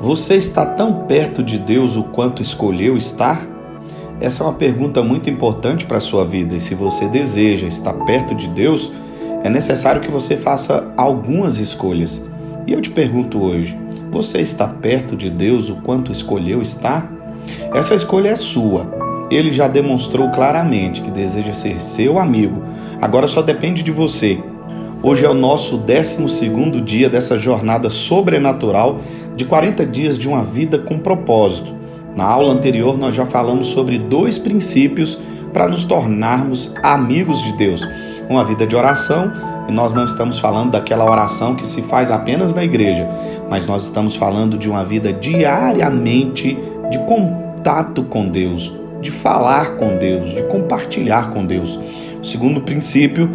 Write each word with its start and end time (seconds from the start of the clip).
Você 0.00 0.36
está 0.36 0.64
tão 0.64 1.06
perto 1.06 1.42
de 1.42 1.58
Deus 1.58 1.96
o 1.96 2.04
quanto 2.04 2.40
escolheu 2.40 2.96
estar? 2.96 3.44
Essa 4.20 4.44
é 4.44 4.46
uma 4.46 4.52
pergunta 4.52 5.02
muito 5.02 5.28
importante 5.28 5.84
para 5.86 5.98
a 5.98 6.00
sua 6.00 6.24
vida 6.24 6.54
e 6.54 6.60
se 6.60 6.72
você 6.72 7.08
deseja 7.08 7.66
estar 7.66 7.92
perto 8.04 8.32
de 8.32 8.46
Deus, 8.46 8.92
é 9.42 9.50
necessário 9.50 10.00
que 10.00 10.10
você 10.10 10.36
faça 10.36 10.92
algumas 10.96 11.58
escolhas. 11.58 12.24
E 12.64 12.72
eu 12.72 12.80
te 12.80 12.90
pergunto 12.90 13.42
hoje: 13.42 13.76
você 14.08 14.40
está 14.40 14.68
perto 14.68 15.16
de 15.16 15.28
Deus 15.28 15.68
o 15.68 15.76
quanto 15.76 16.12
escolheu 16.12 16.62
estar? 16.62 17.12
Essa 17.74 17.96
escolha 17.96 18.28
é 18.28 18.36
sua. 18.36 18.86
Ele 19.28 19.50
já 19.50 19.66
demonstrou 19.66 20.30
claramente 20.30 21.02
que 21.02 21.10
deseja 21.10 21.54
ser 21.54 21.82
seu 21.82 22.20
amigo. 22.20 22.62
Agora 23.00 23.26
só 23.26 23.42
depende 23.42 23.82
de 23.82 23.90
você. 23.90 24.38
Hoje 25.02 25.24
é 25.24 25.28
o 25.28 25.34
nosso 25.34 25.76
12 25.76 26.80
dia 26.84 27.10
dessa 27.10 27.38
jornada 27.38 27.90
sobrenatural 27.90 29.00
de 29.38 29.44
40 29.44 29.86
dias 29.86 30.18
de 30.18 30.28
uma 30.28 30.42
vida 30.42 30.78
com 30.78 30.98
propósito. 30.98 31.72
Na 32.16 32.24
aula 32.24 32.52
anterior, 32.52 32.98
nós 32.98 33.14
já 33.14 33.24
falamos 33.24 33.68
sobre 33.68 33.96
dois 33.96 34.36
princípios 34.36 35.16
para 35.52 35.68
nos 35.68 35.84
tornarmos 35.84 36.74
amigos 36.82 37.40
de 37.44 37.52
Deus: 37.52 37.86
uma 38.28 38.44
vida 38.44 38.66
de 38.66 38.74
oração, 38.74 39.32
e 39.68 39.72
nós 39.72 39.94
não 39.94 40.04
estamos 40.04 40.40
falando 40.40 40.72
daquela 40.72 41.08
oração 41.08 41.54
que 41.54 41.64
se 41.64 41.82
faz 41.82 42.10
apenas 42.10 42.52
na 42.52 42.64
igreja, 42.64 43.08
mas 43.48 43.64
nós 43.64 43.84
estamos 43.84 44.16
falando 44.16 44.58
de 44.58 44.68
uma 44.68 44.84
vida 44.84 45.12
diariamente 45.12 46.58
de 46.90 46.98
contato 47.06 48.02
com 48.02 48.28
Deus, 48.28 48.76
de 49.00 49.12
falar 49.12 49.76
com 49.76 49.98
Deus, 49.98 50.30
de 50.30 50.42
compartilhar 50.48 51.30
com 51.30 51.46
Deus. 51.46 51.78
O 52.20 52.24
segundo 52.24 52.60
princípio 52.62 53.30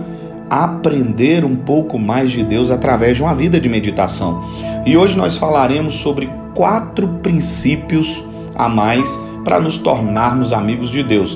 aprender 0.50 1.46
um 1.46 1.56
pouco 1.56 1.98
mais 1.98 2.30
de 2.30 2.44
Deus 2.44 2.72
através 2.72 3.16
de 3.16 3.24
uma 3.24 3.34
vida 3.34 3.58
de 3.58 3.70
meditação. 3.70 4.44
E 4.86 4.98
hoje 4.98 5.18
nós 5.18 5.38
falaremos 5.38 5.96
sobre 5.96 6.30
quatro 6.54 7.08
princípios 7.22 8.22
a 8.54 8.68
mais 8.68 9.18
para 9.46 9.60
nos 9.60 9.78
tornarmos 9.78 10.52
amigos 10.52 10.90
de 10.90 11.02
Deus. 11.02 11.36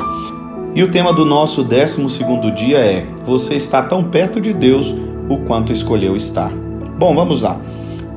E 0.76 0.84
o 0.84 0.92
tema 0.92 1.14
do 1.14 1.23
nosso 1.23 1.64
12 1.64 2.06
dia 2.53 2.78
é: 2.80 3.06
Você 3.25 3.56
está 3.56 3.81
tão 3.81 4.03
perto 4.03 4.42
de 4.42 4.53
Deus 4.53 4.94
o 5.30 5.38
quanto 5.40 5.72
escolheu 5.72 6.16
estar. 6.16 6.52
Bom, 7.00 7.16
vamos 7.16 7.42
lá. 7.42 7.59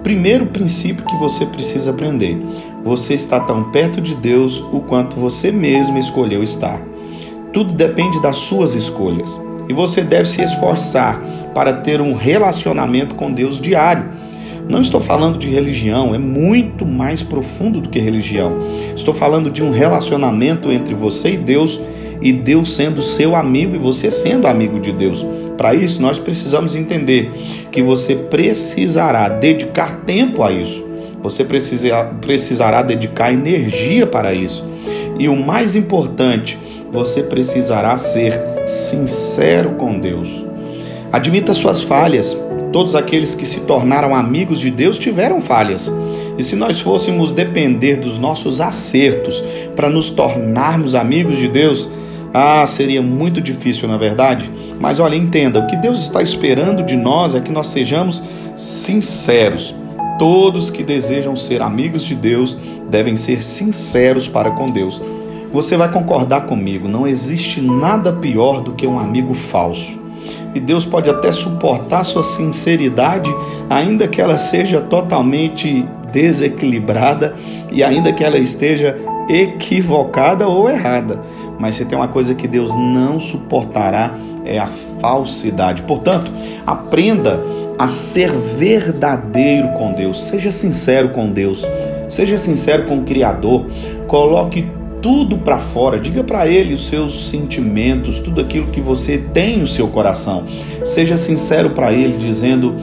Primeiro 0.03 0.47
princípio 0.47 1.05
que 1.05 1.17
você 1.17 1.47
precisa 1.47 1.93
aprender: 1.93 2.37
Você 2.83 3.15
está 3.15 3.39
tão 3.39 3.71
perto 3.71 4.01
de 4.01 4.17
Deus 4.17 4.59
o 4.73 4.81
quanto 4.81 5.15
você 5.17 5.53
mesmo 5.53 5.97
escolheu 5.97 6.43
estar. 6.43 6.81
Tudo 7.53 7.73
depende 7.73 8.21
das 8.21 8.37
suas 8.37 8.75
escolhas 8.75 9.41
e 9.69 9.73
você 9.73 10.03
deve 10.03 10.29
se 10.29 10.43
esforçar 10.43 11.23
para 11.55 11.73
ter 11.73 12.01
um 12.01 12.15
relacionamento 12.15 13.15
com 13.15 13.31
Deus 13.33 13.61
diário. 13.61 14.05
Não 14.71 14.81
estou 14.81 15.01
falando 15.01 15.37
de 15.37 15.49
religião, 15.49 16.15
é 16.15 16.19
muito 16.19 16.87
mais 16.87 17.25
profundo 17.25 17.81
do 17.81 17.89
que 17.89 17.99
religião. 17.99 18.57
Estou 18.95 19.13
falando 19.13 19.51
de 19.51 19.65
um 19.65 19.73
relacionamento 19.73 20.71
entre 20.71 20.95
você 20.95 21.33
e 21.33 21.37
Deus 21.37 21.81
e 22.23 22.33
Deus 22.33 22.77
sendo 22.77 23.03
seu 23.03 23.35
amigo 23.35 23.75
e 23.75 23.79
você 23.79 24.13
sendo 24.13 24.47
amigo 24.47 24.79
de 24.79 24.93
Deus. 24.93 25.27
Para 25.57 25.75
isso, 25.75 26.01
nós 26.01 26.21
precisamos 26.21 26.77
entender 26.77 27.33
que 27.73 27.83
você 27.83 28.15
precisará 28.15 29.29
dedicar 29.29 30.03
tempo 30.07 30.41
a 30.41 30.53
isso. 30.53 30.87
Você 31.21 31.43
precisa, 31.43 32.05
precisará 32.21 32.81
dedicar 32.81 33.33
energia 33.33 34.07
para 34.07 34.33
isso. 34.33 34.65
E 35.19 35.29
o 35.29 35.35
mais 35.35 35.75
importante, 35.75 36.57
você 36.93 37.25
precisará 37.25 37.97
ser 37.97 38.33
sincero 38.69 39.71
com 39.73 39.99
Deus. 39.99 40.50
Admita 41.13 41.55
suas 41.55 41.83
falhas. 41.83 42.37
Todos 42.73 42.95
aqueles 42.95 43.35
que 43.35 43.47
se 43.47 43.61
tornaram 43.61 44.15
amigos 44.15 44.61
de 44.61 44.71
Deus 44.71 44.99
tiveram 44.99 45.41
falhas. 45.41 45.93
E 46.39 46.45
se 46.45 46.55
nós 46.55 46.81
fôssemos 46.81 47.33
depender 47.33 47.97
dos 47.97 48.17
nossos 48.17 48.61
acertos 48.61 49.43
para 49.75 49.91
nos 49.91 50.09
tornarmos 50.09 50.95
amigos 50.95 51.37
de 51.37 51.49
Deus, 51.49 51.89
ah, 52.33 52.65
seria 52.65 53.03
muito 53.03 53.41
difícil, 53.41 53.89
na 53.89 53.97
verdade. 53.97 54.51
Mas 54.79 55.01
olha, 55.01 55.17
entenda, 55.17 55.59
o 55.59 55.67
que 55.67 55.77
Deus 55.77 56.01
está 56.01 56.23
esperando 56.23 56.83
de 56.85 56.97
nós 56.97 57.35
é 57.35 57.41
que 57.41 57.51
nós 57.51 57.69
sejamos 57.69 58.23
sinceros. 58.57 59.75
Todos 60.19 60.71
que 60.71 60.85
desejam 60.85 61.35
ser 61.35 61.61
amigos 61.61 62.05
de 62.05 62.15
Deus 62.15 62.57
devem 62.89 63.17
ser 63.17 63.43
sinceros 63.43 64.29
para 64.29 64.53
com 64.53 64.67
Deus. 64.67 65.03
Você 65.53 65.77
vai 65.77 65.91
concordar 65.91 66.43
comigo, 66.47 66.87
não 66.87 67.07
existe 67.07 67.61
nada 67.61 68.13
pior 68.13 68.61
do 68.61 68.73
que 68.73 68.87
um 68.87 68.99
amigo 68.99 69.35
falso. 69.35 70.00
E 70.55 70.61
Deus 70.61 70.85
pode 70.85 71.09
até 71.09 71.31
suportar 71.31 72.05
sua 72.05 72.25
sinceridade, 72.25 73.33
ainda 73.69 74.09
que 74.09 74.21
ela 74.21 74.37
seja 74.37 74.81
totalmente 74.81 75.87
desequilibrada 76.13 77.35
e 77.71 77.83
ainda 77.85 78.13
que 78.13 78.25
ela 78.25 78.39
esteja 78.39 78.99
equivocada 79.29 80.49
ou 80.49 80.69
errada. 80.69 81.21
Mas 81.59 81.77
se 81.77 81.85
tem 81.85 81.97
uma 81.97 82.09
coisa 82.09 82.35
que 82.35 82.49
Deus 82.49 82.75
não 82.75 83.21
suportará 83.21 84.15
é 84.45 84.59
a 84.59 84.69
falsidade. 85.01 85.83
Portanto, 85.83 86.31
aprenda 86.67 87.39
a 87.79 87.89
ser 87.89 88.31
verdadeiro 88.31 89.69
com 89.69 89.93
Deus. 89.93 90.23
Seja 90.25 90.51
sincero 90.51 91.11
com 91.11 91.31
Deus. 91.31 91.67
Seja 92.09 92.37
sincero 92.37 92.85
com 92.85 92.99
o 92.99 93.05
Criador. 93.05 93.67
Coloque 94.07 94.69
tudo 95.03 95.39
para 95.39 95.59
fora, 95.59 95.99
diga 95.99 96.23
para 96.23 96.47
ele 96.47 96.75
os 96.75 96.87
seus 96.87 97.29
sentimentos, 97.29 98.19
tudo 98.19 98.41
aquilo 98.41 98.69
que 98.69 98.81
você 98.81 99.19
tem 99.19 99.59
no 99.59 99.67
seu 99.67 99.89
coração. 99.89 100.45
Seja 100.85 101.17
sincero 101.17 101.71
para 101.71 101.93
ele, 101.93 102.19
dizendo 102.19 102.75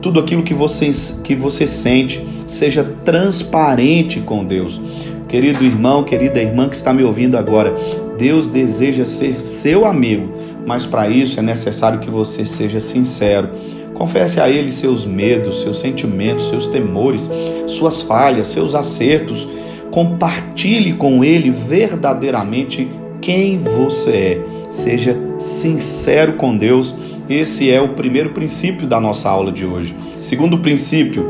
tudo 0.00 0.20
aquilo 0.20 0.42
que 0.42 0.54
você, 0.54 0.90
que 1.22 1.34
você 1.34 1.66
sente. 1.66 2.24
Seja 2.46 2.84
transparente 3.04 4.20
com 4.20 4.44
Deus. 4.44 4.80
Querido 5.28 5.64
irmão, 5.64 6.04
querida 6.04 6.40
irmã 6.40 6.68
que 6.68 6.76
está 6.76 6.92
me 6.92 7.02
ouvindo 7.02 7.36
agora, 7.36 7.74
Deus 8.16 8.46
deseja 8.46 9.04
ser 9.04 9.40
seu 9.40 9.84
amigo, 9.84 10.32
mas 10.64 10.86
para 10.86 11.08
isso 11.08 11.40
é 11.40 11.42
necessário 11.42 11.98
que 11.98 12.10
você 12.10 12.46
seja 12.46 12.80
sincero. 12.80 13.48
Confesse 13.94 14.40
a 14.40 14.48
Ele 14.48 14.70
seus 14.70 15.04
medos, 15.04 15.62
seus 15.62 15.78
sentimentos, 15.78 16.48
seus 16.48 16.66
temores, 16.66 17.28
suas 17.66 18.02
falhas, 18.02 18.48
seus 18.48 18.74
acertos 18.74 19.48
compartilhe 19.94 20.94
com 20.94 21.24
ele 21.24 21.52
verdadeiramente 21.52 22.90
quem 23.20 23.58
você 23.58 24.10
é. 24.10 24.40
Seja 24.68 25.16
sincero 25.38 26.32
com 26.32 26.56
Deus. 26.56 26.92
Esse 27.30 27.70
é 27.70 27.80
o 27.80 27.90
primeiro 27.90 28.30
princípio 28.30 28.88
da 28.88 28.98
nossa 28.98 29.30
aula 29.30 29.52
de 29.52 29.64
hoje. 29.64 29.94
Segundo 30.20 30.58
princípio, 30.58 31.24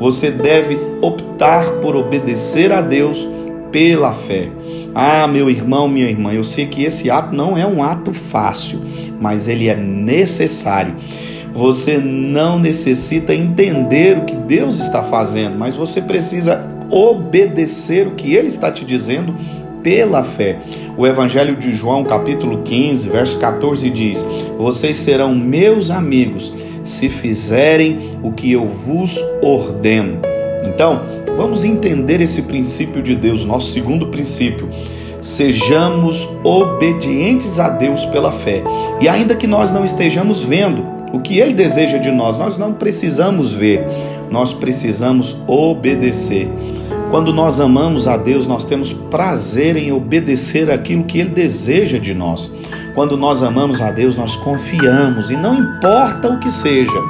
você 0.00 0.32
deve 0.32 0.76
optar 1.00 1.70
por 1.74 1.94
obedecer 1.94 2.72
a 2.72 2.80
Deus 2.80 3.24
pela 3.70 4.12
fé. 4.12 4.48
Ah, 4.92 5.28
meu 5.28 5.48
irmão, 5.48 5.86
minha 5.86 6.10
irmã, 6.10 6.32
eu 6.32 6.42
sei 6.42 6.66
que 6.66 6.82
esse 6.82 7.08
ato 7.08 7.32
não 7.32 7.56
é 7.56 7.64
um 7.64 7.84
ato 7.84 8.12
fácil, 8.12 8.80
mas 9.20 9.46
ele 9.46 9.68
é 9.68 9.76
necessário. 9.76 10.96
Você 11.54 11.98
não 11.98 12.58
necessita 12.58 13.32
entender 13.32 14.18
o 14.18 14.24
que 14.24 14.34
Deus 14.34 14.80
está 14.80 15.04
fazendo, 15.04 15.56
mas 15.56 15.76
você 15.76 16.02
precisa 16.02 16.77
obedecer 16.90 18.06
o 18.06 18.12
que 18.12 18.34
ele 18.34 18.48
está 18.48 18.70
te 18.70 18.84
dizendo 18.84 19.34
pela 19.82 20.24
fé. 20.24 20.58
O 20.96 21.06
Evangelho 21.06 21.56
de 21.56 21.72
João, 21.72 22.04
capítulo 22.04 22.62
15, 22.62 23.08
verso 23.08 23.38
14 23.38 23.88
diz: 23.90 24.26
Vocês 24.56 24.98
serão 24.98 25.34
meus 25.34 25.90
amigos 25.90 26.52
se 26.84 27.08
fizerem 27.08 28.18
o 28.22 28.32
que 28.32 28.50
eu 28.52 28.66
vos 28.66 29.18
ordeno. 29.42 30.20
Então, 30.64 31.02
vamos 31.36 31.64
entender 31.64 32.20
esse 32.20 32.42
princípio 32.42 33.02
de 33.02 33.14
Deus, 33.14 33.44
nosso 33.44 33.70
segundo 33.70 34.08
princípio. 34.08 34.68
Sejamos 35.20 36.28
obedientes 36.44 37.58
a 37.58 37.68
Deus 37.68 38.04
pela 38.06 38.32
fé. 38.32 38.62
E 39.00 39.08
ainda 39.08 39.34
que 39.34 39.46
nós 39.46 39.72
não 39.72 39.84
estejamos 39.84 40.42
vendo 40.42 40.84
o 41.12 41.20
que 41.20 41.38
Ele 41.38 41.54
deseja 41.54 41.98
de 41.98 42.10
nós, 42.10 42.38
nós 42.38 42.56
não 42.56 42.72
precisamos 42.72 43.52
ver, 43.52 43.86
nós 44.30 44.52
precisamos 44.52 45.38
obedecer. 45.46 46.48
Quando 47.10 47.32
nós 47.32 47.58
amamos 47.58 48.06
a 48.06 48.18
Deus, 48.18 48.46
nós 48.46 48.66
temos 48.66 48.92
prazer 48.92 49.76
em 49.76 49.90
obedecer 49.90 50.70
aquilo 50.70 51.04
que 51.04 51.18
Ele 51.18 51.30
deseja 51.30 51.98
de 51.98 52.12
nós. 52.12 52.54
Quando 52.94 53.16
nós 53.16 53.42
amamos 53.42 53.80
a 53.80 53.90
Deus, 53.90 54.14
nós 54.14 54.36
confiamos 54.36 55.30
e 55.30 55.36
não 55.36 55.54
importa 55.54 56.28
o 56.28 56.38
que 56.38 56.50
seja, 56.50 57.00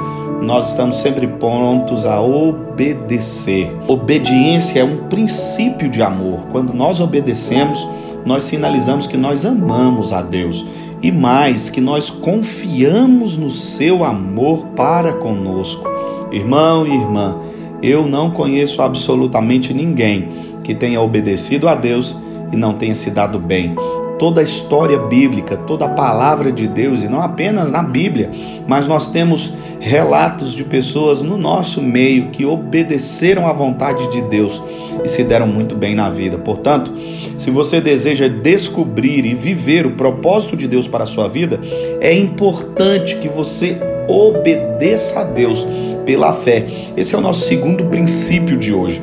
nós 0.41 0.69
estamos 0.69 0.99
sempre 0.99 1.27
prontos 1.27 2.05
a 2.05 2.21
obedecer. 2.21 3.75
Obediência 3.89 4.79
é 4.79 4.83
um 4.83 5.09
princípio 5.09 5.89
de 5.89 6.01
amor. 6.01 6.47
Quando 6.49 6.73
nós 6.73 7.01
obedecemos, 7.01 7.85
nós 8.25 8.45
sinalizamos 8.45 9.05
que 9.05 9.17
nós 9.17 9.43
amamos 9.45 10.13
a 10.13 10.21
Deus 10.21 10.65
e 11.01 11.11
mais, 11.11 11.69
que 11.69 11.81
nós 11.81 12.09
confiamos 12.09 13.35
no 13.35 13.51
seu 13.51 14.05
amor 14.05 14.65
para 14.77 15.13
conosco. 15.13 15.85
Irmão 16.31 16.87
e 16.87 16.93
irmã, 16.93 17.37
eu 17.81 18.05
não 18.05 18.31
conheço 18.31 18.81
absolutamente 18.81 19.73
ninguém 19.73 20.29
que 20.63 20.75
tenha 20.75 21.01
obedecido 21.01 21.67
a 21.67 21.75
Deus 21.75 22.15
e 22.51 22.55
não 22.55 22.73
tenha 22.73 22.95
se 22.95 23.11
dado 23.11 23.39
bem. 23.39 23.75
Toda 24.17 24.41
a 24.41 24.43
história 24.43 24.99
bíblica, 24.99 25.55
toda 25.55 25.85
a 25.85 25.89
palavra 25.89 26.51
de 26.51 26.67
Deus, 26.67 27.03
e 27.03 27.07
não 27.07 27.21
apenas 27.21 27.71
na 27.71 27.81
Bíblia, 27.81 28.29
mas 28.67 28.85
nós 28.85 29.07
temos 29.07 29.53
relatos 29.79 30.53
de 30.53 30.65
pessoas 30.65 31.21
no 31.21 31.37
nosso 31.37 31.81
meio 31.81 32.29
que 32.29 32.45
obedeceram 32.45 33.47
à 33.47 33.53
vontade 33.53 34.11
de 34.11 34.21
Deus 34.23 34.61
e 35.03 35.07
se 35.07 35.23
deram 35.23 35.47
muito 35.47 35.73
bem 35.73 35.95
na 35.95 36.09
vida. 36.09 36.37
Portanto, 36.37 36.91
se 37.37 37.49
você 37.49 37.79
deseja 37.79 38.27
descobrir 38.27 39.25
e 39.25 39.33
viver 39.33 39.85
o 39.85 39.91
propósito 39.91 40.57
de 40.57 40.67
Deus 40.67 40.87
para 40.87 41.05
a 41.05 41.07
sua 41.07 41.29
vida, 41.29 41.59
é 42.01 42.13
importante 42.13 43.15
que 43.15 43.29
você 43.29 43.77
obedeça 44.09 45.21
a 45.21 45.23
Deus 45.23 45.65
pela 46.09 46.33
fé. 46.33 46.65
Esse 46.97 47.13
é 47.13 47.17
o 47.19 47.21
nosso 47.21 47.45
segundo 47.45 47.85
princípio 47.85 48.57
de 48.57 48.73
hoje. 48.73 48.99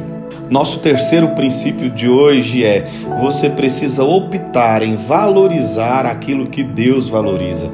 Nosso 0.50 0.80
terceiro 0.80 1.28
princípio 1.36 1.88
de 1.88 2.08
hoje 2.08 2.64
é: 2.64 2.84
você 3.20 3.48
precisa 3.48 4.02
optar 4.02 4.82
em 4.82 4.96
valorizar 4.96 6.04
aquilo 6.04 6.48
que 6.48 6.64
Deus 6.64 7.08
valoriza. 7.08 7.70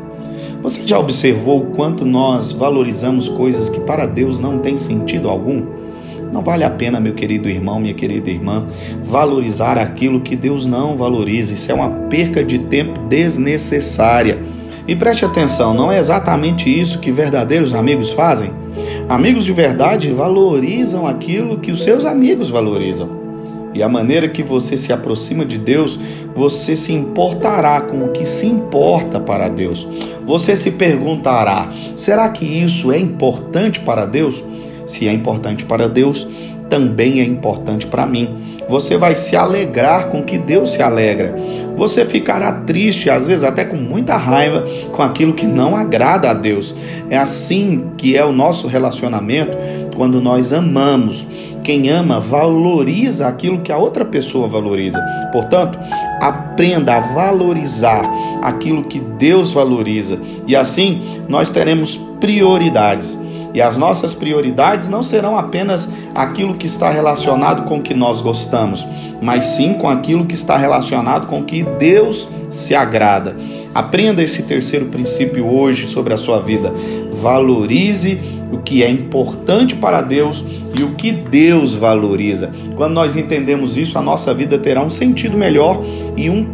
Você 0.61 0.87
já 0.87 0.99
observou 0.99 1.63
o 1.63 1.67
quanto 1.69 2.05
nós 2.05 2.53
valorizamos 2.53 3.27
coisas 3.27 3.71
que 3.71 3.81
para 3.81 4.05
Deus 4.05 4.39
não 4.39 4.59
têm 4.59 4.77
sentido 4.77 5.31
algum? 5.31 5.65
Não 6.31 6.43
vale 6.43 6.63
a 6.63 6.71
pena, 6.71 7.01
meu 7.01 7.15
querido 7.15 7.49
irmão, 7.49 7.81
minha 7.81 7.95
querida 7.95 8.29
irmã, 8.29 8.67
valorizar 9.03 9.79
aquilo 9.79 10.21
que 10.21 10.37
Deus 10.37 10.67
não 10.67 10.95
valoriza. 10.95 11.55
Isso 11.55 11.73
é 11.73 11.75
uma 11.75 11.89
perca 11.89 12.45
de 12.45 12.59
tempo 12.59 13.01
desnecessária. 13.09 14.39
E 14.87 14.95
preste 14.95 15.25
atenção, 15.25 15.73
não 15.73 15.91
é 15.91 15.99
exatamente 15.99 16.69
isso 16.69 16.99
que 16.99 17.11
verdadeiros 17.11 17.73
amigos 17.73 18.13
fazem? 18.13 18.62
Amigos 19.09 19.45
de 19.45 19.53
verdade 19.53 20.11
valorizam 20.11 21.07
aquilo 21.07 21.59
que 21.59 21.71
os 21.71 21.83
seus 21.83 22.05
amigos 22.05 22.51
valorizam. 22.51 23.23
E 23.75 23.83
a 23.83 23.89
maneira 23.89 24.29
que 24.29 24.43
você 24.43 24.77
se 24.77 24.93
aproxima 24.93 25.45
de 25.45 25.57
Deus, 25.57 25.99
você 26.35 26.77
se 26.77 26.93
importará 26.93 27.81
com 27.81 28.05
o 28.05 28.09
que 28.09 28.25
se 28.25 28.47
importa 28.47 29.19
para 29.19 29.49
Deus. 29.49 29.89
Você 30.25 30.57
se 30.57 30.73
perguntará: 30.73 31.71
será 31.97 32.29
que 32.29 32.45
isso 32.45 32.93
é 32.93 32.99
importante 32.99 33.81
para 33.81 34.05
Deus? 34.05 34.45
Se 34.87 35.09
é 35.09 35.13
importante 35.13 35.65
para 35.65 35.89
Deus, 35.89 36.29
também 36.73 37.21
é 37.21 37.23
importante 37.23 37.87
para 37.87 38.07
mim. 38.07 38.57
Você 38.67 38.97
vai 38.97 39.15
se 39.15 39.37
alegrar 39.37 40.09
com 40.09 40.23
que 40.23 40.39
Deus 40.39 40.71
se 40.71 40.81
alegra. 40.81 41.37
Você 41.77 42.07
ficará 42.07 42.51
triste, 42.51 43.11
às 43.11 43.27
vezes 43.27 43.45
até 43.45 43.63
com 43.63 43.77
muita 43.77 44.17
raiva, 44.17 44.65
com 44.91 45.03
aquilo 45.03 45.35
que 45.35 45.45
não 45.45 45.77
agrada 45.77 46.31
a 46.31 46.33
Deus. 46.33 46.75
É 47.11 47.19
assim 47.19 47.91
que 47.99 48.17
é 48.17 48.25
o 48.25 48.33
nosso 48.33 48.69
relacionamento 48.69 49.55
quando 49.95 50.19
nós 50.19 50.51
amamos. 50.51 51.27
Quem 51.63 51.91
ama 51.91 52.19
valoriza 52.19 53.29
aquilo 53.29 53.61
que 53.61 53.71
a 53.71 53.77
outra 53.77 54.07
pessoa 54.07 54.49
valoriza. 54.49 54.99
Portanto, 55.31 55.79
aprenda 56.23 56.97
a 56.97 57.01
valorizar 57.01 58.11
aquilo 58.41 58.85
que 58.85 58.99
Deus 58.99 59.53
valoriza. 59.53 60.19
E 60.47 60.57
assim 60.57 61.03
nós 61.29 61.51
teremos 61.51 62.01
prioridades. 62.19 63.21
E 63.55 63.61
as 63.61 63.77
nossas 63.77 64.15
prioridades 64.15 64.89
não 64.89 65.03
serão 65.03 65.37
apenas 65.37 65.89
aquilo 66.15 66.55
que 66.55 66.67
está 66.67 66.91
relacionado 66.91 67.65
com 67.65 67.79
o 67.79 67.83
que 67.83 67.95
nós 67.95 68.21
gostamos, 68.21 68.87
mas 69.21 69.45
sim 69.45 69.75
com 69.75 69.89
aquilo 69.89 70.27
que 70.27 70.35
está 70.35 70.57
relacionado 70.57 71.27
com 71.27 71.41
o 71.41 71.45
que 71.45 71.63
Deus 71.63 72.29
se 72.51 72.75
agrada. 72.75 73.37
Aprenda 73.75 74.23
esse 74.23 74.43
terceiro 74.43 74.87
princípio 74.87 75.47
hoje 75.47 75.89
sobre 75.89 76.13
a 76.13 76.19
sua 76.19 76.41
vida. 76.41 76.73
Valorize 77.23 78.21
o 78.51 78.59
que 78.59 78.83
é 78.83 78.91
importante 78.91 79.75
para 79.75 80.03
Deus 80.03 80.45
e 80.79 80.83
o 80.83 80.91
que 80.91 81.11
Deus 81.11 81.75
valoriza. 81.75 82.51
Quando 82.77 82.93
nós 82.93 83.17
entendemos 83.17 83.77
isso, 83.77 83.99
a 83.99 84.03
nossa 84.03 84.35
vida 84.35 84.59
terá 84.59 84.83
um 84.83 84.91
sentido 84.91 85.37
melhor 85.37 85.83
e 86.17 86.29
um 86.29 86.47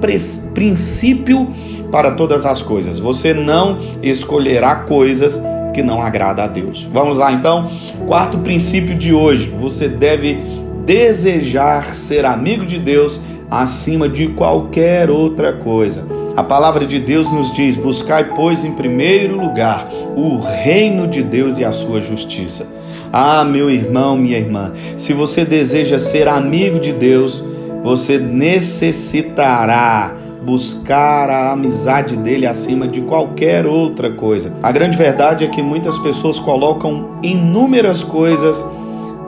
princípio 0.55 1.53
para 1.91 2.13
todas 2.13 2.47
as 2.47 2.63
coisas. 2.63 2.99
Você 2.99 3.33
não 3.35 3.79
escolherá 4.03 4.77
coisas 4.77 5.43
que 5.79 5.83
não 5.83 6.03
agrada 6.03 6.43
a 6.43 6.49
Deus. 6.49 6.83
Vamos 6.93 7.19
lá 7.19 7.31
então, 7.31 7.71
quarto 8.05 8.39
princípio 8.39 8.97
de 8.97 9.13
hoje: 9.13 9.47
você 9.61 9.87
deve 9.87 10.37
desejar 10.85 11.95
ser 11.95 12.25
amigo 12.25 12.67
de 12.67 12.81
Deus 12.81 13.21
acima 13.49 14.09
de 14.09 14.27
qualquer 14.27 15.09
outra 15.09 15.53
coisa. 15.53 16.05
A 16.37 16.43
palavra 16.43 16.85
de 16.85 16.99
Deus 16.99 17.33
nos 17.33 17.55
diz: 17.55 17.77
buscai, 17.77 18.35
pois, 18.35 18.65
em 18.65 18.73
primeiro 18.73 19.41
lugar 19.41 19.89
o 20.17 20.41
reino 20.41 21.07
de 21.07 21.23
Deus 21.23 21.59
e 21.59 21.65
a 21.65 21.71
sua 21.71 22.01
justiça. 22.01 22.77
Ah, 23.13 23.45
meu 23.45 23.71
irmão, 23.71 24.17
minha 24.17 24.37
irmã, 24.37 24.73
se 24.97 25.13
você 25.13 25.45
deseja 25.45 26.01
ser 26.01 26.27
amigo 26.27 26.81
de 26.81 26.93
Deus, 26.93 27.41
você 27.85 28.19
necessitará 28.19 30.13
buscar 30.43 31.29
a 31.31 31.53
amizade 31.53 32.17
dele 32.17 32.47
acima 32.47 32.87
de 32.87 33.01
qualquer 33.03 33.67
outra 33.67 34.11
coisa. 34.13 34.53
A 34.63 34.71
grande 34.73 34.97
verdade 34.97 35.45
é 35.45 35.49
que 35.49 35.63
muitas 35.63 35.99
pessoas 35.99 36.39
colocam 36.39 37.19
inúmeras 37.23 38.03
coisas 38.03 38.65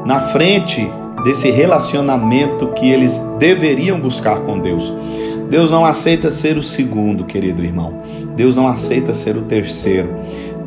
na 0.04 0.20
frente 0.20 0.88
desse 1.24 1.50
relacionamento 1.50 2.68
que 2.68 2.88
eles 2.88 3.18
deveriam 3.38 3.98
buscar 3.98 4.40
com 4.40 4.58
Deus. 4.58 4.92
Deus 5.50 5.70
não 5.70 5.84
aceita 5.84 6.30
ser 6.30 6.56
o 6.56 6.62
segundo, 6.62 7.24
querido 7.24 7.64
irmão. 7.64 8.02
Deus 8.36 8.54
não 8.54 8.68
aceita 8.68 9.12
ser 9.12 9.36
o 9.36 9.42
terceiro. 9.42 10.08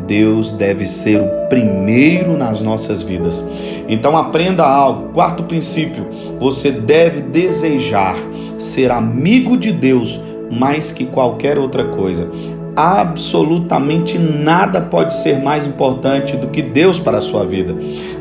Deus 0.06 0.52
deve 0.52 0.86
ser 0.86 1.22
o 1.22 1.48
primeiro 1.48 2.38
nas 2.38 2.62
nossas 2.62 3.02
vidas. 3.02 3.44
Então 3.88 4.18
aprenda 4.18 4.66
algo. 4.66 5.14
Quarto 5.14 5.44
princípio: 5.44 6.06
você 6.40 6.70
deve 6.72 7.22
desejar 7.22 8.16
ser 8.58 8.92
amigo 8.92 9.58
de 9.58 9.72
Deus 9.72 10.20
mais 10.54 10.92
que 10.92 11.06
qualquer 11.06 11.58
outra 11.58 11.86
coisa. 11.86 12.30
Absolutamente 12.76 14.18
nada 14.18 14.82
pode 14.82 15.16
ser 15.16 15.40
mais 15.40 15.68
importante 15.68 16.36
do 16.36 16.48
que 16.48 16.62
Deus 16.62 17.00
para 17.00 17.20
a 17.20 17.22
sua 17.22 17.46
vida. 17.46 17.76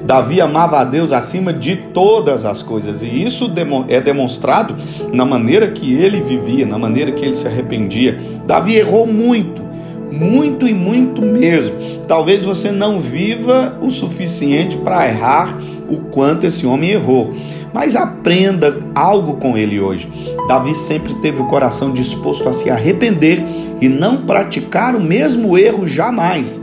Davi 0.05 0.41
amava 0.41 0.79
a 0.79 0.85
Deus 0.85 1.11
acima 1.11 1.55
de 1.55 1.77
todas 1.77 2.45
as 2.45 2.61
coisas, 2.61 3.03
e 3.03 3.07
isso 3.07 3.51
é 3.89 4.01
demonstrado 4.01 4.77
na 5.11 5.25
maneira 5.25 5.69
que 5.69 5.95
ele 5.95 6.21
vivia, 6.21 6.67
na 6.67 6.79
maneira 6.79 7.13
que 7.13 7.25
ele 7.25 7.35
se 7.35 7.47
arrependia. 7.47 8.19
Davi 8.47 8.77
errou 8.77 9.07
muito, 9.07 9.63
muito 10.11 10.69
e 10.69 10.75
muito 10.75 11.23
mesmo. 11.23 11.75
Talvez 12.07 12.45
você 12.45 12.71
não 12.71 13.01
viva 13.01 13.79
o 13.81 13.91
suficiente 13.91 14.77
para 14.77 15.09
errar 15.09 15.59
o 15.89 15.97
quanto 15.97 16.47
esse 16.47 16.67
homem 16.67 16.91
errou 16.91 17.33
mas 17.73 17.97
aprenda 17.97 18.77
algo 18.95 19.35
com 19.35 19.57
ele 19.57 19.81
hoje. 19.81 20.11
Davi 20.47 20.75
sempre 20.75 21.15
teve 21.17 21.41
o 21.41 21.47
coração 21.47 21.93
disposto 21.93 22.49
a 22.49 22.53
se 22.53 22.71
arrepender 22.71 23.43
e 23.81 23.89
não 23.89 24.27
praticar 24.27 24.95
o 24.95 25.03
mesmo 25.03 25.57
erro 25.59 25.87
jamais. 25.87 26.61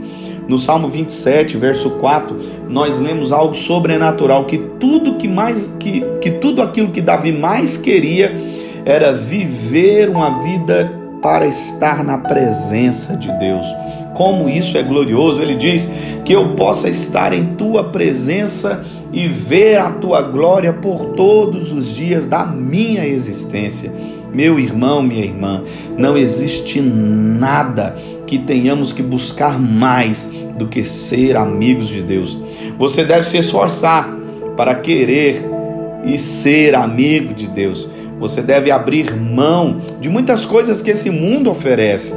No 0.48 0.58
Salmo 0.58 0.88
27, 0.88 1.56
verso 1.56 1.90
4, 1.90 2.36
nós 2.68 2.98
lemos 2.98 3.30
algo 3.32 3.54
sobrenatural 3.54 4.46
que 4.46 4.58
tudo 4.80 5.14
que 5.14 5.28
mais 5.28 5.72
que, 5.78 6.04
que 6.20 6.30
tudo 6.32 6.60
aquilo 6.60 6.90
que 6.90 7.00
Davi 7.00 7.30
mais 7.30 7.76
queria 7.76 8.34
era 8.84 9.12
viver 9.12 10.08
uma 10.08 10.42
vida 10.42 10.92
para 11.22 11.46
estar 11.46 12.02
na 12.02 12.18
presença 12.18 13.16
de 13.16 13.30
Deus. 13.38 13.66
Como 14.14 14.48
isso 14.48 14.76
é 14.76 14.82
glorioso! 14.82 15.40
Ele 15.40 15.54
diz 15.54 15.88
que 16.24 16.32
eu 16.32 16.54
possa 16.54 16.88
estar 16.88 17.32
em 17.32 17.54
tua 17.54 17.84
presença 17.84 18.84
e 19.12 19.26
ver 19.26 19.78
a 19.78 19.90
tua 19.90 20.22
glória 20.22 20.72
por 20.72 21.14
todos 21.14 21.72
os 21.72 21.86
dias 21.88 22.26
da 22.26 22.44
minha 22.44 23.06
existência. 23.06 23.92
Meu 24.32 24.60
irmão, 24.60 25.02
minha 25.02 25.24
irmã, 25.24 25.62
não 25.98 26.16
existe 26.16 26.80
nada 26.80 27.96
que 28.26 28.38
tenhamos 28.38 28.92
que 28.92 29.02
buscar 29.02 29.58
mais 29.58 30.32
do 30.56 30.68
que 30.68 30.84
ser 30.84 31.36
amigos 31.36 31.88
de 31.88 32.00
Deus. 32.00 32.38
Você 32.78 33.04
deve 33.04 33.24
se 33.24 33.38
esforçar 33.38 34.16
para 34.56 34.74
querer 34.76 35.44
e 36.04 36.16
ser 36.16 36.74
amigo 36.76 37.34
de 37.34 37.48
Deus. 37.48 37.88
Você 38.20 38.42
deve 38.42 38.70
abrir 38.70 39.16
mão 39.16 39.80
de 40.00 40.08
muitas 40.08 40.46
coisas 40.46 40.80
que 40.80 40.90
esse 40.90 41.10
mundo 41.10 41.50
oferece. 41.50 42.14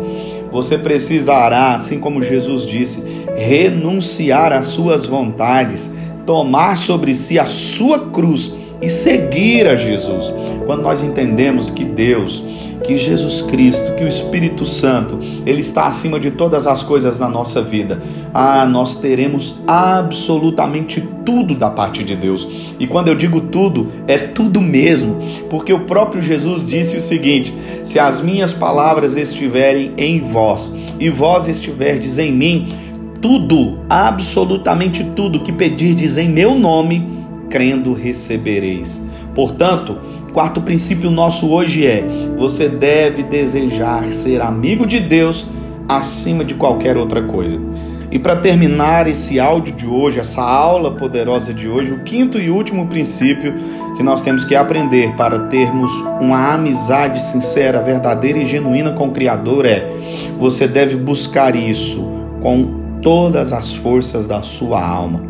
Você 0.51 0.77
precisará, 0.77 1.75
assim 1.75 1.99
como 1.99 2.21
Jesus 2.21 2.63
disse, 2.63 3.03
renunciar 3.35 4.53
às 4.53 4.67
suas 4.67 5.05
vontades 5.05 5.91
tomar 6.25 6.77
sobre 6.77 7.13
si 7.13 7.37
a 7.37 7.45
sua 7.45 7.99
cruz 7.99 8.53
e 8.81 8.89
seguir 8.89 9.67
a 9.67 9.75
Jesus. 9.75 10.31
Quando 10.65 10.81
nós 10.81 11.03
entendemos 11.03 11.69
que 11.69 11.83
Deus, 11.83 12.43
que 12.83 12.97
Jesus 12.97 13.41
Cristo, 13.41 13.95
que 13.95 14.03
o 14.03 14.07
Espírito 14.07 14.65
Santo, 14.65 15.19
ele 15.45 15.61
está 15.61 15.87
acima 15.87 16.19
de 16.19 16.31
todas 16.31 16.67
as 16.67 16.83
coisas 16.83 17.17
na 17.17 17.29
nossa 17.29 17.61
vida, 17.61 18.01
ah, 18.33 18.65
nós 18.65 18.95
teremos 18.95 19.55
absolutamente 19.65 21.01
tudo 21.25 21.55
da 21.55 21.69
parte 21.69 22.03
de 22.03 22.15
Deus. 22.15 22.47
E 22.77 22.85
quando 22.85 23.07
eu 23.07 23.15
digo 23.15 23.39
tudo, 23.39 23.91
é 24.07 24.17
tudo 24.17 24.61
mesmo, 24.61 25.17
porque 25.49 25.71
o 25.71 25.81
próprio 25.81 26.21
Jesus 26.21 26.65
disse 26.65 26.97
o 26.97 27.01
seguinte: 27.01 27.53
se 27.83 27.99
as 27.99 28.21
minhas 28.21 28.51
palavras 28.51 29.15
estiverem 29.15 29.93
em 29.97 30.19
vós 30.19 30.73
e 30.99 31.09
vós 31.09 31.47
estiverdes 31.47 32.17
em 32.17 32.31
mim, 32.31 32.67
tudo, 33.23 33.79
absolutamente 33.89 35.01
tudo 35.15 35.39
que 35.39 35.53
pedirdes 35.53 36.17
em 36.17 36.27
meu 36.27 36.55
nome, 36.55 37.07
crendo 37.49 37.93
recebereis. 37.93 39.01
Portanto, 39.33 39.97
quarto 40.33 40.61
princípio 40.61 41.09
nosso 41.09 41.49
hoje 41.49 41.87
é: 41.87 42.05
você 42.37 42.67
deve 42.67 43.23
desejar 43.23 44.11
ser 44.11 44.41
amigo 44.41 44.85
de 44.85 44.99
Deus 44.99 45.47
acima 45.87 46.43
de 46.43 46.53
qualquer 46.53 46.97
outra 46.97 47.23
coisa. 47.23 47.57
E 48.11 48.19
para 48.19 48.35
terminar 48.35 49.07
esse 49.07 49.39
áudio 49.39 49.73
de 49.73 49.87
hoje, 49.87 50.19
essa 50.19 50.43
aula 50.43 50.91
poderosa 50.91 51.53
de 51.53 51.67
hoje, 51.67 51.93
o 51.93 52.03
quinto 52.03 52.37
e 52.39 52.49
último 52.49 52.87
princípio 52.87 53.55
que 53.95 54.03
nós 54.03 54.21
temos 54.21 54.43
que 54.43 54.53
aprender 54.53 55.15
para 55.15 55.47
termos 55.47 55.91
uma 56.19 56.53
amizade 56.53 57.23
sincera, 57.23 57.81
verdadeira 57.81 58.39
e 58.39 58.45
genuína 58.45 58.91
com 58.91 59.07
o 59.07 59.11
Criador 59.11 59.65
é: 59.65 59.89
você 60.37 60.67
deve 60.67 60.97
buscar 60.97 61.55
isso 61.55 62.05
com 62.41 62.82
todas 63.03 63.51
as 63.51 63.75
forças 63.75 64.25
da 64.25 64.41
sua 64.41 64.81
alma. 64.81 65.21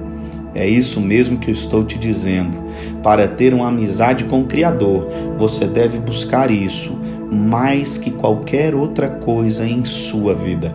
É 0.54 0.70
isso 0.70 1.02
mesmo 1.02 1.40
que 1.40 1.50
eu 1.50 1.54
estou 1.54 1.84
te 1.84 1.98
dizendo. 1.98 2.56
Para 3.02 3.28
ter 3.28 3.54
uma 3.54 3.68
amizade 3.68 4.26
com 4.26 4.42
o 4.42 4.46
Criador, 4.46 5.08
você 5.40 5.66
deve 5.66 5.98
buscar 5.98 6.52
isso 6.52 6.96
mais 7.32 7.98
que 7.98 8.12
qualquer 8.12 8.76
outra 8.76 9.10
coisa 9.10 9.68
em 9.68 9.84
sua 9.84 10.36
vida. 10.36 10.74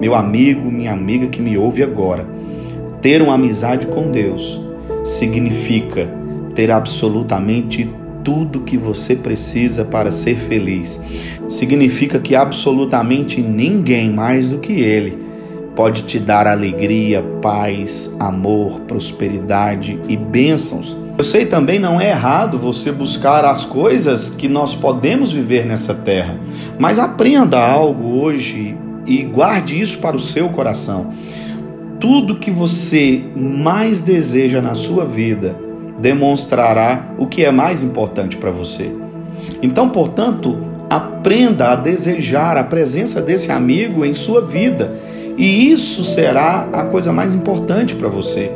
Meu 0.00 0.14
amigo, 0.14 0.72
minha 0.72 0.92
amiga 0.92 1.26
que 1.26 1.42
me 1.42 1.58
ouve 1.58 1.82
agora, 1.82 2.26
ter 3.02 3.20
uma 3.20 3.34
amizade 3.34 3.86
com 3.88 4.10
Deus 4.10 4.58
significa 5.04 6.08
ter 6.54 6.70
absolutamente 6.70 7.90
tudo 8.24 8.60
que 8.60 8.78
você 8.78 9.14
precisa 9.14 9.84
para 9.84 10.10
ser 10.10 10.36
feliz. 10.36 11.02
Significa 11.48 12.18
que 12.18 12.34
absolutamente 12.34 13.42
ninguém 13.42 14.10
mais 14.10 14.48
do 14.48 14.58
que 14.58 14.72
Ele 14.72 15.21
pode 15.74 16.02
te 16.02 16.18
dar 16.18 16.46
alegria, 16.46 17.22
paz, 17.40 18.14
amor, 18.20 18.80
prosperidade 18.80 19.98
e 20.08 20.16
bênçãos. 20.16 20.96
Eu 21.16 21.24
sei 21.24 21.46
também 21.46 21.78
não 21.78 22.00
é 22.00 22.10
errado 22.10 22.58
você 22.58 22.90
buscar 22.90 23.44
as 23.44 23.64
coisas 23.64 24.30
que 24.30 24.48
nós 24.48 24.74
podemos 24.74 25.32
viver 25.32 25.64
nessa 25.66 25.94
terra, 25.94 26.38
mas 26.78 26.98
aprenda 26.98 27.58
algo 27.58 28.20
hoje 28.20 28.76
e 29.06 29.22
guarde 29.22 29.80
isso 29.80 29.98
para 29.98 30.16
o 30.16 30.20
seu 30.20 30.48
coração. 30.48 31.12
Tudo 32.00 32.38
que 32.38 32.50
você 32.50 33.22
mais 33.36 34.00
deseja 34.00 34.60
na 34.60 34.74
sua 34.74 35.04
vida 35.04 35.56
demonstrará 36.00 37.14
o 37.16 37.26
que 37.26 37.44
é 37.44 37.50
mais 37.50 37.82
importante 37.82 38.36
para 38.36 38.50
você. 38.50 38.90
Então, 39.62 39.88
portanto, 39.88 40.58
aprenda 40.90 41.68
a 41.68 41.76
desejar 41.76 42.56
a 42.56 42.64
presença 42.64 43.20
desse 43.20 43.52
amigo 43.52 44.04
em 44.04 44.12
sua 44.12 44.42
vida 44.42 44.92
e 45.36 45.70
isso 45.70 46.04
será 46.04 46.68
a 46.72 46.84
coisa 46.84 47.12
mais 47.12 47.34
importante 47.34 47.94
para 47.94 48.08
você. 48.08 48.50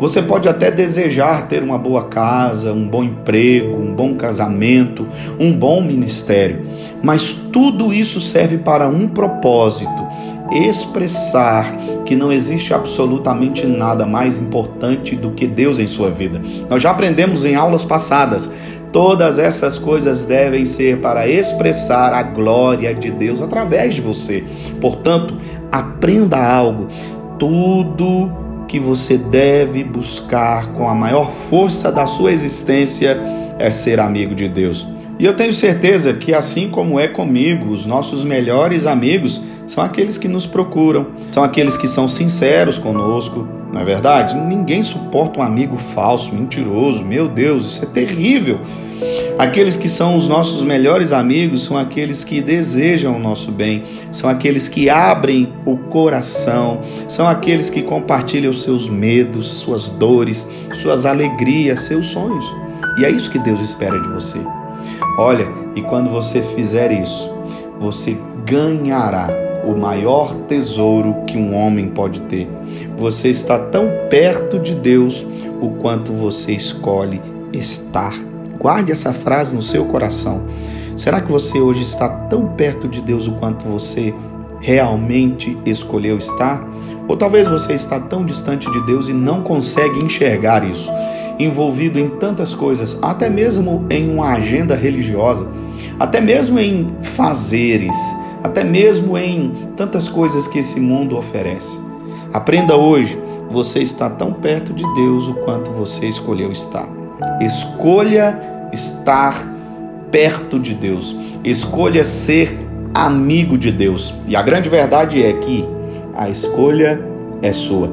Você 0.00 0.22
pode 0.22 0.48
até 0.48 0.70
desejar 0.70 1.46
ter 1.46 1.62
uma 1.62 1.76
boa 1.76 2.04
casa, 2.04 2.72
um 2.72 2.88
bom 2.88 3.04
emprego, 3.04 3.76
um 3.76 3.92
bom 3.94 4.14
casamento, 4.14 5.06
um 5.38 5.52
bom 5.52 5.82
ministério, 5.82 6.66
mas 7.02 7.32
tudo 7.52 7.92
isso 7.92 8.18
serve 8.18 8.56
para 8.56 8.88
um 8.88 9.06
propósito: 9.06 10.08
expressar 10.50 11.76
que 12.06 12.16
não 12.16 12.32
existe 12.32 12.72
absolutamente 12.72 13.66
nada 13.66 14.06
mais 14.06 14.38
importante 14.38 15.14
do 15.14 15.32
que 15.32 15.46
Deus 15.46 15.78
em 15.78 15.86
sua 15.86 16.08
vida. 16.08 16.40
Nós 16.68 16.82
já 16.82 16.90
aprendemos 16.90 17.44
em 17.44 17.54
aulas 17.54 17.84
passadas. 17.84 18.50
Todas 18.90 19.38
essas 19.38 19.78
coisas 19.78 20.24
devem 20.24 20.66
ser 20.66 20.98
para 20.98 21.28
expressar 21.28 22.12
a 22.12 22.24
glória 22.24 22.92
de 22.92 23.08
Deus 23.08 23.40
através 23.40 23.94
de 23.94 24.00
você. 24.00 24.42
Portanto, 24.80 25.36
aprenda 25.70 26.36
algo. 26.36 26.88
Tudo 27.38 28.32
que 28.68 28.78
você 28.78 29.18
deve 29.18 29.82
buscar 29.82 30.72
com 30.74 30.88
a 30.88 30.94
maior 30.94 31.30
força 31.48 31.90
da 31.90 32.06
sua 32.06 32.32
existência 32.32 33.18
é 33.58 33.70
ser 33.70 33.98
amigo 33.98 34.34
de 34.34 34.48
Deus. 34.48 34.86
E 35.18 35.24
eu 35.26 35.34
tenho 35.34 35.52
certeza 35.52 36.14
que, 36.14 36.32
assim 36.32 36.70
como 36.70 36.98
é 36.98 37.06
comigo, 37.06 37.70
os 37.72 37.84
nossos 37.84 38.24
melhores 38.24 38.86
amigos 38.86 39.42
são 39.66 39.84
aqueles 39.84 40.16
que 40.16 40.26
nos 40.26 40.46
procuram, 40.46 41.08
são 41.30 41.44
aqueles 41.44 41.76
que 41.76 41.86
são 41.86 42.08
sinceros 42.08 42.78
conosco, 42.78 43.46
não 43.70 43.80
é 43.80 43.84
verdade? 43.84 44.34
Ninguém 44.34 44.82
suporta 44.82 45.40
um 45.40 45.42
amigo 45.42 45.76
falso, 45.76 46.34
mentiroso, 46.34 47.04
meu 47.04 47.28
Deus, 47.28 47.66
isso 47.66 47.84
é 47.84 47.86
terrível. 47.86 48.60
Aqueles 49.40 49.74
que 49.74 49.88
são 49.88 50.18
os 50.18 50.28
nossos 50.28 50.62
melhores 50.62 51.14
amigos 51.14 51.64
são 51.64 51.78
aqueles 51.78 52.22
que 52.22 52.42
desejam 52.42 53.16
o 53.16 53.18
nosso 53.18 53.50
bem, 53.50 53.84
são 54.12 54.28
aqueles 54.28 54.68
que 54.68 54.90
abrem 54.90 55.50
o 55.64 55.78
coração, 55.78 56.82
são 57.08 57.26
aqueles 57.26 57.70
que 57.70 57.80
compartilham 57.80 58.52
seus 58.52 58.86
medos, 58.86 59.48
suas 59.48 59.88
dores, 59.88 60.46
suas 60.74 61.06
alegrias, 61.06 61.80
seus 61.80 62.08
sonhos. 62.08 62.44
E 62.98 63.06
é 63.06 63.10
isso 63.10 63.30
que 63.30 63.38
Deus 63.38 63.60
espera 63.60 63.98
de 63.98 64.08
você. 64.08 64.38
Olha, 65.16 65.48
e 65.74 65.80
quando 65.80 66.10
você 66.10 66.42
fizer 66.54 66.92
isso, 66.92 67.32
você 67.80 68.18
ganhará 68.44 69.30
o 69.64 69.74
maior 69.74 70.34
tesouro 70.48 71.24
que 71.26 71.38
um 71.38 71.56
homem 71.56 71.88
pode 71.88 72.20
ter. 72.22 72.46
Você 72.98 73.30
está 73.30 73.58
tão 73.58 73.88
perto 74.10 74.58
de 74.58 74.74
Deus 74.74 75.24
o 75.62 75.70
quanto 75.80 76.12
você 76.12 76.52
escolhe 76.52 77.22
estar 77.54 78.29
Guarde 78.60 78.92
essa 78.92 79.14
frase 79.14 79.56
no 79.56 79.62
seu 79.62 79.86
coração. 79.86 80.42
Será 80.94 81.22
que 81.22 81.32
você 81.32 81.58
hoje 81.58 81.82
está 81.82 82.06
tão 82.10 82.46
perto 82.48 82.86
de 82.86 83.00
Deus 83.00 83.26
o 83.26 83.32
quanto 83.32 83.64
você 83.64 84.14
realmente 84.60 85.56
escolheu 85.64 86.18
estar? 86.18 86.62
Ou 87.08 87.16
talvez 87.16 87.48
você 87.48 87.72
está 87.72 87.98
tão 87.98 88.22
distante 88.22 88.70
de 88.70 88.84
Deus 88.84 89.08
e 89.08 89.14
não 89.14 89.40
consegue 89.40 90.04
enxergar 90.04 90.62
isso, 90.62 90.90
envolvido 91.38 91.98
em 91.98 92.10
tantas 92.10 92.54
coisas, 92.54 92.98
até 93.00 93.30
mesmo 93.30 93.86
em 93.88 94.12
uma 94.12 94.34
agenda 94.34 94.74
religiosa, 94.74 95.48
até 95.98 96.20
mesmo 96.20 96.58
em 96.58 96.94
fazeres, 97.00 97.96
até 98.42 98.62
mesmo 98.62 99.16
em 99.16 99.70
tantas 99.74 100.06
coisas 100.06 100.46
que 100.46 100.58
esse 100.58 100.78
mundo 100.78 101.16
oferece. 101.16 101.78
Aprenda 102.30 102.76
hoje, 102.76 103.18
você 103.50 103.80
está 103.80 104.10
tão 104.10 104.34
perto 104.34 104.74
de 104.74 104.84
Deus 104.94 105.28
o 105.28 105.34
quanto 105.46 105.70
você 105.70 106.06
escolheu 106.06 106.52
estar. 106.52 106.86
Escolha 107.40 108.49
estar 108.72 109.46
perto 110.10 110.58
de 110.58 110.74
Deus. 110.74 111.16
Escolha 111.44 112.04
ser 112.04 112.58
amigo 112.94 113.56
de 113.56 113.70
Deus. 113.70 114.14
E 114.26 114.36
a 114.36 114.42
grande 114.42 114.68
verdade 114.68 115.22
é 115.22 115.32
que 115.34 115.64
a 116.14 116.28
escolha 116.28 117.00
é 117.42 117.52
sua. 117.52 117.90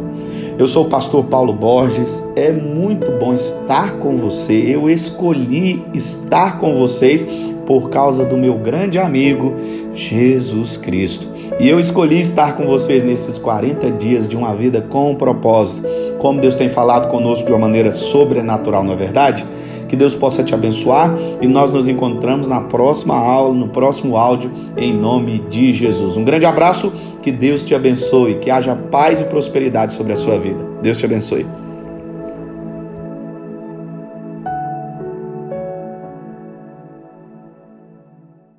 Eu 0.57 0.65
sou 0.65 0.86
o 0.86 0.89
pastor 0.89 1.25
Paulo 1.25 1.53
Borges. 1.53 2.24
É 2.36 2.51
muito 2.51 3.12
bom 3.12 3.34
estar 3.34 3.93
com 4.00 4.17
você. 4.17 4.53
Eu 4.53 4.89
escolhi 4.89 5.84
estar 5.93 6.57
com 6.57 6.75
vocês 6.79 7.27
por 7.65 7.89
causa 7.89 8.25
do 8.25 8.38
meu 8.38 8.55
grande 8.57 8.98
amigo 8.98 9.53
Jesus 9.93 10.77
Cristo. 10.77 11.27
E 11.60 11.67
eu 11.67 11.79
escolhi 11.79 12.19
estar 12.19 12.55
com 12.55 12.65
vocês 12.65 13.03
nesses 13.03 13.38
40 13.38 13.91
dias 13.91 14.27
de 14.27 14.36
uma 14.36 14.55
vida 14.55 14.81
com 14.81 15.12
um 15.12 15.15
propósito. 15.15 15.84
Como 16.17 16.39
Deus 16.39 16.55
tem 16.55 16.69
falado 16.69 17.10
conosco 17.10 17.46
de 17.46 17.51
uma 17.51 17.60
maneira 17.60 17.91
sobrenatural, 17.91 18.84
não 18.84 18.93
é 18.93 18.96
verdade? 18.96 19.46
Que 19.88 19.96
Deus 19.96 20.15
possa 20.15 20.44
te 20.44 20.53
abençoar 20.53 21.15
e 21.41 21.48
nós 21.48 21.72
nos 21.72 21.88
encontramos 21.88 22.48
na 22.48 22.62
próxima 22.62 23.15
aula, 23.15 23.53
no 23.53 23.70
próximo 23.70 24.17
áudio, 24.17 24.51
em 24.75 24.94
nome 24.94 25.39
de 25.50 25.72
Jesus. 25.74 26.17
Um 26.17 26.24
grande 26.24 26.46
abraço, 26.46 26.91
que 27.22 27.32
Deus 27.32 27.62
te 27.62 27.75
abençoe, 27.75 28.36
que 28.36 28.50
haja 28.50 28.75
paz 28.75 29.22
e 29.22 29.25
prosperidade 29.25 29.94
sobre 29.94 30.13
a 30.13 30.15
sua 30.15 30.38
vida. 30.38 30.63
Deus 30.82 30.98
te 30.98 31.06
abençoe. 31.06 31.46